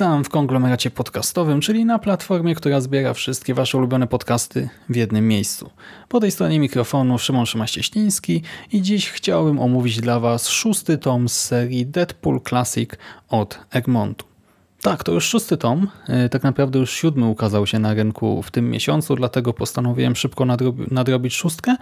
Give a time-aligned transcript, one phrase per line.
[0.00, 5.28] Witam w konglomeracie podcastowym, czyli na platformie, która zbiera wszystkie Wasze ulubione podcasty w jednym
[5.28, 5.70] miejscu.
[6.08, 11.40] Po tej stronie mikrofonu Szymon Szymaścieśliński i dziś chciałbym omówić dla Was szósty tom z
[11.40, 12.90] serii Deadpool Classic
[13.28, 14.29] od Egmontu.
[14.82, 15.88] Tak, to już szósty tom.
[16.08, 20.44] E, Tak naprawdę już siódmy ukazał się na rynku w tym miesiącu, dlatego postanowiłem szybko
[20.44, 21.76] nadrobi- nadrobić szóstkę.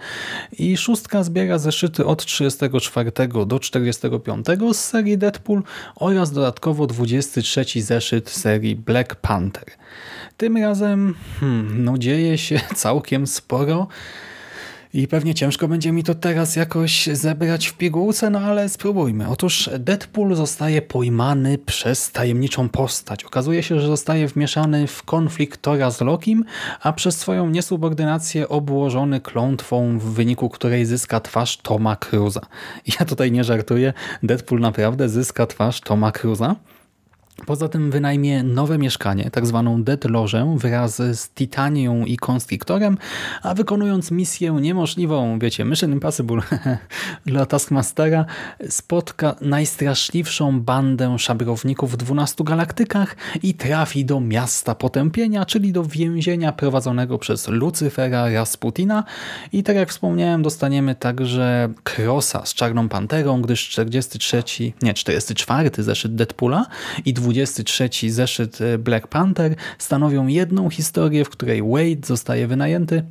[0.51, 3.11] I szóstka zbiera zeszyty od 34
[3.45, 5.63] do 45 z serii Deadpool
[5.95, 9.65] oraz dodatkowo 23 zeszyt serii Black Panther.
[10.37, 13.87] Tym razem hmm, no dzieje się całkiem sporo.
[14.93, 19.27] I pewnie ciężko będzie mi to teraz jakoś zebrać w pigułce, no ale spróbujmy.
[19.27, 23.23] Otóż Deadpool zostaje pojmany przez tajemniczą postać.
[23.23, 26.45] Okazuje się, że zostaje wmieszany w konflikt Tora z Lokim,
[26.81, 32.41] a przez swoją niesubordynację obłożony klątwą, w wyniku której zyska twarz Toma Cruza.
[32.99, 33.93] Ja tutaj nie żartuję,
[34.23, 36.55] Deadpool naprawdę zyska twarz Toma Cruza.
[37.45, 42.97] Poza tym wynajmie nowe mieszkanie, tak zwaną Dead Lożę, wraz z Titanią i Konstriktorem,
[43.43, 46.41] a wykonując misję niemożliwą, wiecie, Mission Impossible
[47.25, 48.25] dla Taskmastera,
[48.69, 56.51] spotka najstraszliwszą bandę szabrowników w 12 galaktykach i trafi do miasta potępienia, czyli do więzienia
[56.51, 59.03] prowadzonego przez Lucyfera Rasputina.
[59.51, 64.43] I tak jak wspomniałem, dostaniemy także Crossa z Czarną Panterą, gdyż 43,
[64.81, 66.65] nie, 44 zeszyt Deadpoola
[67.05, 73.03] i 23 zeszyt e, Black Panther stanowią jedną historię, w której Wade zostaje wynajęty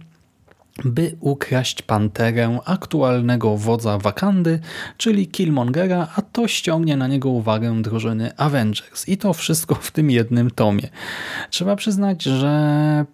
[0.84, 4.60] by ukraść panterę aktualnego wodza Wakandy,
[4.96, 9.08] czyli Killmongera, a to ściągnie na niego uwagę drużyny Avengers.
[9.08, 10.88] I to wszystko w tym jednym tomie.
[11.50, 13.04] Trzeba przyznać, że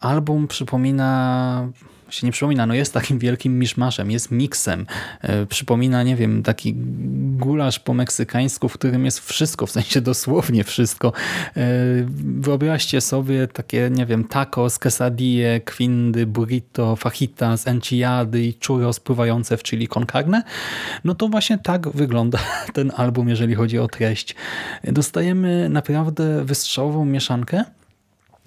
[0.00, 1.68] album przypomina
[2.10, 4.86] się nie przypomina, no jest takim wielkim miszmaszem, jest miksem.
[5.20, 6.74] E, przypomina, nie wiem, taki
[7.36, 11.12] gulasz po meksykańsku, w którym jest wszystko, w sensie dosłownie wszystko.
[11.56, 11.62] E,
[12.40, 19.62] wyobraźcie sobie takie, nie wiem, tacos, quesadille, kwindy, burrito, fajitas, enchilady i churros pływające w
[19.62, 20.42] chili con carne.
[21.04, 22.38] No to właśnie tak wygląda
[22.74, 24.34] ten album, jeżeli chodzi o treść.
[24.84, 27.64] Dostajemy naprawdę wystrzałową mieszankę,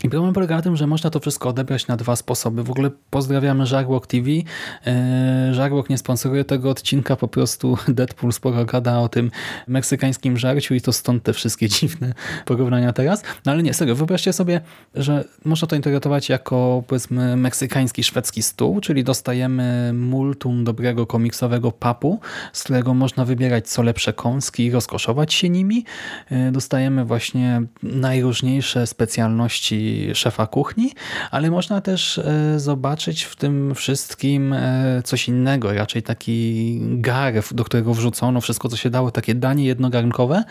[0.04, 2.64] i problem polega na tym, że można to wszystko odebrać na dwa sposoby.
[2.64, 4.30] W ogóle pozdrawiamy Żarłok TV.
[4.30, 9.32] Eee, Żarłok nie sponsoruje tego odcinka, po prostu Deadpool sporo gada o tym
[9.68, 12.14] meksykańskim żarciu i to stąd te wszystkie dziwne
[12.46, 13.24] porównania teraz.
[13.46, 14.62] No ale nie, serio, wyobraźcie sobie,
[14.96, 22.20] że można to interpretować jako powiedzmy meksykański, szwedzki stół, czyli dostajemy multum dobrego komiksowego papu,
[22.54, 25.86] z którego można wybierać co lepsze kąski i rozkoszować się nimi.
[26.32, 30.92] Eee, Dostajemy właśnie najróżniejsze specjalności szefa kuchni,
[31.32, 37.64] ale można też e, zobaczyć w tym wszystkim e, coś innego, raczej taki gar, do
[37.64, 40.44] którego wrzucono wszystko, co się dało, takie danie jednogarnkowe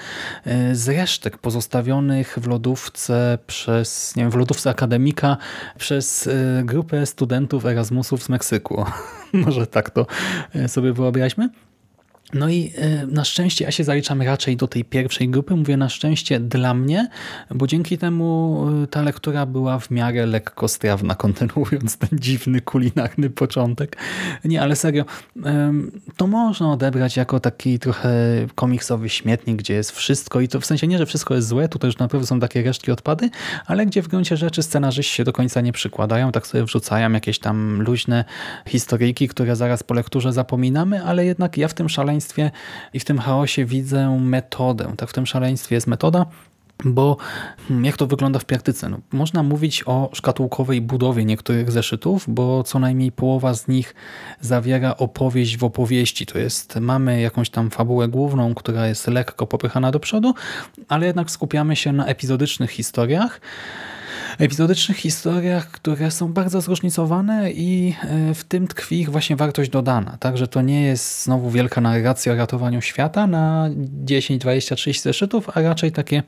[0.45, 5.37] e, z resztek pozostawionych w lodówce przez, nie wiem, w lodówce akademika
[5.79, 6.29] przez
[6.65, 8.85] grupę studentów Erasmusów z Meksyku.
[9.33, 10.07] Może tak to
[10.67, 11.72] sobie wyobraźmy.
[12.35, 15.57] No i e, na szczęście ja się zaliczam raczej do tej pierwszej grupy.
[15.57, 17.09] Mówię na szczęście dla mnie,
[17.51, 23.31] bo dzięki temu e, ta lektura była w miarę lekko strawna, kontynuując ten dziwny kulinarny
[23.31, 23.97] początek.
[24.45, 25.05] Nie, ale serio,
[26.17, 28.11] to można odebrać jako taki trochę
[28.55, 31.89] komiksowy śmietnik, gdzie jest wszystko i to w sensie nie, że wszystko jest złe, tutaj
[31.89, 33.31] już naprawdę są takie resztki odpady,
[33.67, 37.39] ale gdzie w gruncie rzeczy scenarzyści się do końca nie przykładają, tak sobie wrzucają jakieś
[37.39, 38.25] tam luźne
[38.67, 42.22] historyjki, które zaraz po lekturze zapominamy, ale jednak ja w tym szaleństwie
[42.93, 44.93] i w tym chaosie widzę metodę.
[44.97, 46.27] Tak, w tym szaleństwie jest metoda,
[46.85, 47.17] bo
[47.69, 48.89] hmm, jak to wygląda w praktyce?
[48.89, 53.95] No, można mówić o szkatułkowej budowie niektórych zeszytów, bo co najmniej połowa z nich
[54.41, 56.27] zawiera opowieść w opowieści.
[56.27, 60.35] To jest, mamy jakąś tam fabułę główną, która jest lekko popychana do przodu,
[60.89, 63.41] ale jednak skupiamy się na epizodycznych historiach,
[64.39, 70.17] epizodycznych historiach, które są bardzo zróżnicowane i e, w tym tkwi ich właśnie wartość dodana.
[70.21, 73.69] Także to nie jest znowu wielka narracja o ratowaniu świata na
[74.05, 76.23] 10, 20, 30 zeszytów, a raczej takie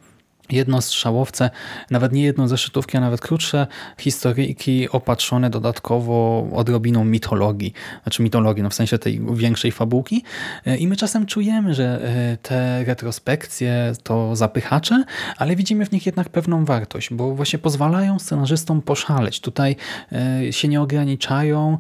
[0.51, 1.51] jednostrzałowce,
[1.91, 3.67] nawet nie jedno zeszytówki, a nawet krótsze
[3.99, 10.25] historyjki opatrzone dodatkowo odrobiną mitologii, znaczy mitologii, no w sensie tej większej fabułki.
[10.67, 15.05] E, i my czasem czujemy, że e, te retrospekcje to zapychacze,
[15.37, 19.41] ale widzimy w nich jednak pewną wartość, bo właśnie pozwalają scenarzystom poszaleć.
[19.41, 19.77] Tutaj
[20.13, 21.79] e, się nie ograniczają,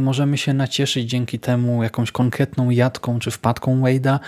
[0.00, 4.18] możemy się nacieszyć dzięki temu jakąś konkretną jadką czy wpadką Wade'a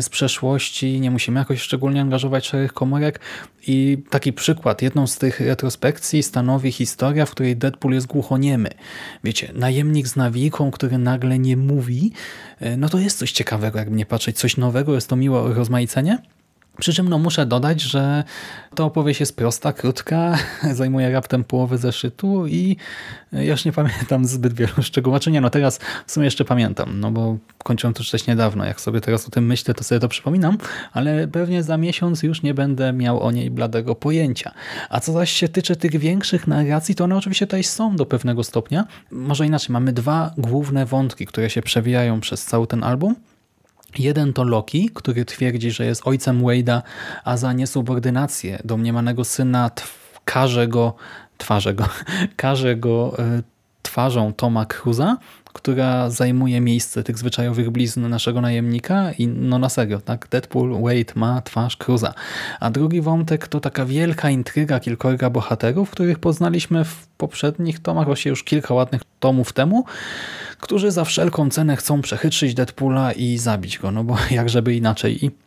[0.00, 3.20] z przeszłości, nie musimy jakoś szczególnie angażować szarych komórek,
[3.66, 8.70] i taki przykład, jedną z tych retrospekcji stanowi historia, w której Deadpool jest głuchoniemy.
[9.24, 12.12] Wiecie, najemnik z nawiką, który nagle nie mówi,
[12.60, 16.18] e, no to jest coś ciekawego, jak mnie patrzeć, coś nowego, jest to miłe rozmaicenie.
[16.78, 18.24] Przy czym no, muszę dodać, że
[18.74, 20.38] ta opowieść jest prosta, krótka,
[20.72, 22.76] zajmuje raptem połowę zeszytu i
[23.32, 25.14] już nie pamiętam zbyt wielu szczegółów.
[25.14, 28.64] Znaczy nie, no teraz w sumie jeszcze pamiętam, no bo kończyłem to czytać niedawno.
[28.64, 30.58] Jak sobie teraz o tym myślę, to sobie to przypominam,
[30.92, 34.54] ale pewnie za miesiąc już nie będę miał o niej bladego pojęcia.
[34.90, 38.44] A co zaś się tyczy tych większych narracji, to one oczywiście tutaj są do pewnego
[38.44, 38.84] stopnia.
[39.10, 43.14] Może inaczej, mamy dwa główne wątki, które się przewijają przez cały ten album.
[43.98, 46.82] Jeden to Loki, który twierdzi, że jest ojcem Wade'a,
[47.24, 49.70] a za niesubordynację domniemanego syna
[50.24, 50.94] karze go,
[51.74, 51.84] go,
[52.36, 53.42] karze go e,
[53.82, 55.16] twarzą Toma Cruza,
[55.56, 60.28] która zajmuje miejsce tych zwyczajowych blizn naszego najemnika i no na serio, tak?
[60.28, 62.14] Deadpool, Wade ma twarz Cruza.
[62.60, 68.30] A drugi wątek to taka wielka intryga kilkorga bohaterów, których poznaliśmy w poprzednich tomach, właśnie
[68.30, 69.84] już kilka ładnych tomów temu,
[70.60, 75.24] którzy za wszelką cenę chcą przechytrzyć Deadpoola i zabić go, no bo jak żeby inaczej.
[75.24, 75.45] I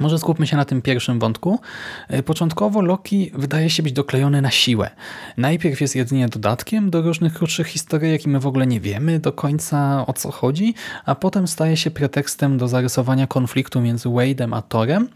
[0.00, 1.60] może skupmy się na tym pierwszym wątku.
[2.08, 4.90] E, początkowo Loki wydaje się być doklejony na siłę.
[5.36, 9.32] Najpierw jest jedynie dodatkiem do różnych krótszych historii, i my w ogóle nie wiemy do
[9.32, 10.74] końca o co chodzi,
[11.04, 15.08] a potem staje się pretekstem do zarysowania konfliktu między Wade'em a Torem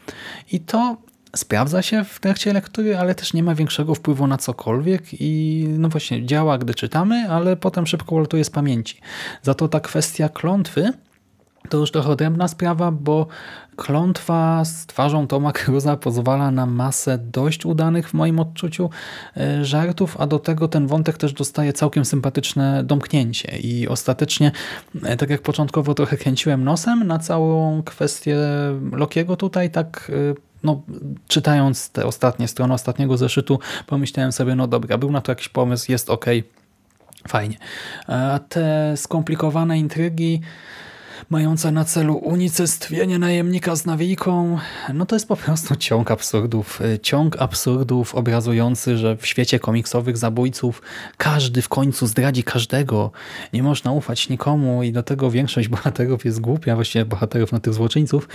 [0.53, 0.97] i to
[1.37, 5.89] sprawdza się w trakcie lektury, ale też nie ma większego wpływu na cokolwiek i no
[5.89, 9.01] właśnie działa, gdy czytamy, ale potem szybko ulatuje z pamięci.
[9.43, 10.93] Za to ta kwestia klątwy
[11.69, 13.27] to już trochę odrębna sprawa, bo
[13.77, 18.91] klątwa z twarzą Toma Cruza pozwala na masę dość udanych w moim odczuciu
[19.37, 24.53] e, żartów, a do tego ten wątek też dostaje całkiem sympatyczne domknięcie i ostatecznie,
[25.03, 28.37] e, tak jak początkowo trochę kręciłem nosem na całą kwestię
[28.93, 30.83] Lokiego tutaj, tak e, no,
[31.29, 35.93] czytając te ostatnie strony ostatniego zeszytu, pomyślałem sobie, no dobra, był na to jakiś pomysł,
[35.93, 36.27] jest ok,
[37.29, 37.57] fajnie.
[38.07, 40.41] A te skomplikowane intrygi
[41.31, 44.59] mające na celu unicestwienie najemnika z nawijką,
[44.95, 46.81] no to jest po prostu ciąg absurdów.
[47.03, 50.83] Ciąg absurdów obrazujący, że w świecie komiksowych zabójców
[51.17, 53.11] każdy w końcu zdradzi każdego.
[53.53, 57.75] Nie można ufać nikomu i do tego większość bohaterów jest głupia, właściwie bohaterów na tych
[57.75, 58.29] złoczyńców.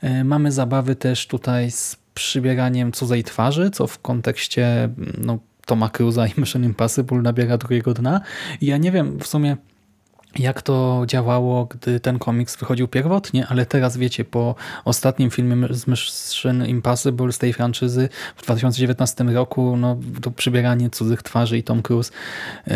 [0.00, 4.88] E, mamy zabawy też tutaj z przybieraniem cudzej twarzy, co w kontekście
[5.18, 8.20] no, Toma Cruza i Mission Impossible nabiera drugiego dna.
[8.60, 9.56] I ja nie wiem w sumie
[10.38, 14.54] jak to działało, gdy ten komiks wychodził pierwotnie, ale teraz wiecie, po
[14.84, 21.22] ostatnim filmie z Mission Impossible z tej franczyzy w 2019 roku, no to przybieranie cudzych
[21.22, 22.12] twarzy i Tom Cruise,
[22.66, 22.74] yy,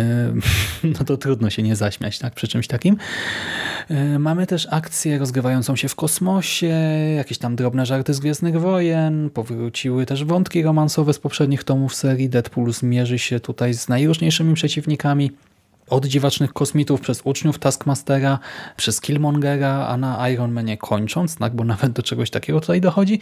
[0.98, 2.96] no to trudno się nie zaśmiać tak, przy czymś takim.
[3.90, 6.74] Yy, mamy też akcję rozgrywającą się w kosmosie,
[7.16, 12.28] jakieś tam drobne żarty z Gwiezdnych Wojen, powróciły też wątki romansowe z poprzednich tomów serii,
[12.28, 15.30] Deadpool zmierzy się tutaj z najróżniejszymi przeciwnikami,
[15.90, 18.38] od dziwacznych kosmitów przez uczniów Taskmastera,
[18.76, 23.20] przez Killmongera, a na Iron Manie kończąc, tak, bo nawet do czegoś takiego tutaj dochodzi,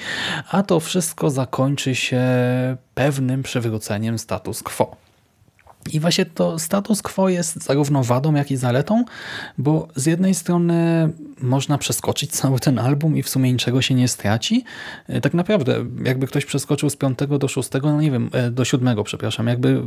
[0.50, 2.22] a to wszystko zakończy się
[2.94, 4.96] pewnym przywróceniem status quo.
[5.92, 9.04] I właśnie to status quo jest zarówno wadą, jak i zaletą,
[9.58, 11.08] bo z jednej strony
[11.40, 14.64] można przeskoczyć cały ten album i w sumie niczego się nie straci.
[15.22, 19.04] Tak naprawdę, jakby ktoś przeskoczył z piątego do szóstego, no nie wiem, e, do siódmego,
[19.04, 19.82] przepraszam, jakby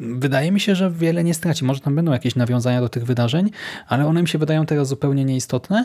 [0.00, 1.64] Wydaje mi się, że wiele nie straci.
[1.64, 3.50] Może tam będą jakieś nawiązania do tych wydarzeń,
[3.88, 5.84] ale one mi się wydają teraz zupełnie nieistotne,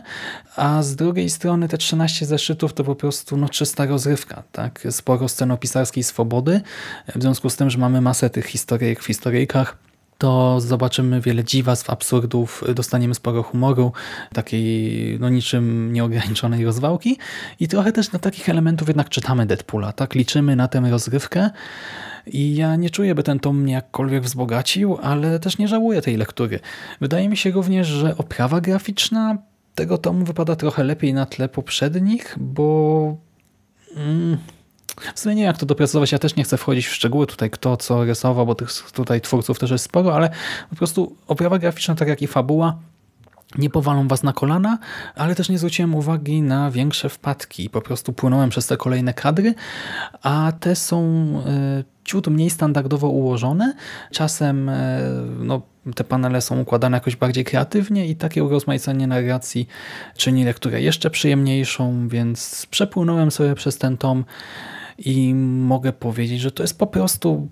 [0.56, 4.44] a z drugiej strony te 13 zeszytów to po prostu no, czysta rozrywka.
[4.52, 4.88] Tak?
[4.90, 6.62] Sporo scenopisarskiej swobody,
[7.16, 9.78] w związku z tym, że mamy masę tych historyjek w historyjkach,
[10.20, 13.92] to zobaczymy wiele dziwactw, absurdów, dostaniemy sporo humoru,
[14.34, 17.18] takiej no niczym nieograniczonej rozwałki
[17.60, 20.16] i trochę też na takich elementów jednak czytamy Deadpoola, tak?
[20.16, 21.50] Liczymy na tę rozrywkę,
[22.34, 26.18] i ja nie czuję, by ten tom mnie jakkolwiek wzbogacił, ale też nie żałuję tej
[26.18, 26.60] lektury.
[27.02, 29.38] Wydaje mi się również, że oprawa graficzna
[29.76, 33.18] tego tomu wypada trochę lepiej na tle poprzednich, bo...
[33.96, 34.38] Mm,
[35.16, 37.78] w sumie nie jak to dopracować, ja też nie chcę wchodzić w szczegóły tutaj kto
[37.78, 40.30] co rysował, bo tych tutaj twórców też jest sporo, ale
[40.70, 42.80] po prostu oprawa graficzna, tak jak i fabuła,
[43.58, 44.78] nie powalą was na kolana,
[45.16, 47.70] ale też nie zwróciłem uwagi na większe wpadki.
[47.70, 49.54] Po prostu płynąłem przez te kolejne kadry,
[50.22, 51.04] a te są
[51.46, 53.74] e, ciut mniej standardowo ułożone.
[54.12, 55.00] Czasem e,
[55.40, 55.62] no,
[55.96, 59.68] te panele są układane jakoś bardziej kreatywnie i takie urozmaicenie narracji
[60.18, 64.26] czyni lekturę jeszcze przyjemniejszą, więc przepłynąłem sobie przez ten tom
[64.98, 67.48] i mogę powiedzieć, że to jest po prostu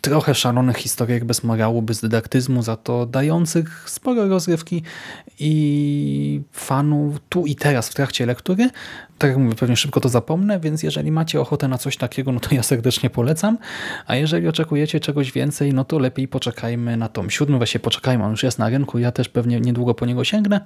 [0.00, 4.82] trochę szalonych historyjek bez morału, bez dydaktyzmu, za to dających sporo rozrywki
[5.38, 8.70] i fanów tu i teraz w trakcie lektury.
[9.18, 12.40] Tak jak mówię, pewnie szybko to zapomnę, więc jeżeli macie ochotę na coś takiego, no
[12.40, 13.58] to ja serdecznie polecam.
[14.06, 18.30] A jeżeli oczekujecie czegoś więcej, no to lepiej poczekajmy na tom siódmy, właśnie poczekajmy, on
[18.30, 20.60] już jest na rynku, ja też pewnie niedługo po niego sięgnę.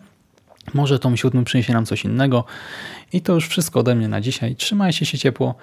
[0.75, 2.45] Może tom siódmy przyniesie nam coś innego.
[3.13, 4.57] I to już wszystko ode mnie na dzisiaj.
[4.57, 5.55] Trzymajcie się ciepło.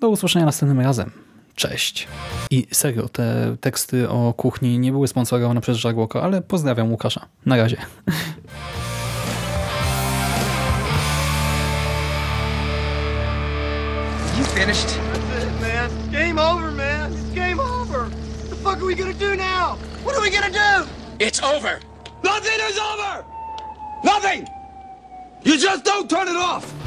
[0.00, 1.25] Do usłyszenia następnym razem.
[1.56, 2.08] Cześć.
[2.50, 7.26] I serio, te teksty o kuchni nie były sponsorowane przez Żarłoko, ale pozdrawiam Łukasza.
[7.46, 7.76] Na razie.
[14.38, 14.88] You finished?
[14.88, 15.90] That's it, man.
[16.12, 17.12] Game over, man.
[17.12, 18.00] It's game over.
[18.00, 19.76] What the fuck are we gonna do now?
[20.04, 20.86] What are we gonna do?
[21.18, 21.80] It's over.
[22.22, 23.24] Nothing is over!
[24.04, 24.48] Nothing!
[25.44, 26.85] You just don't turn it off!